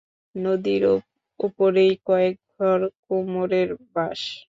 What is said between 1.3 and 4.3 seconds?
ওপরেই কয়েক ঘর কুমোরের বাস!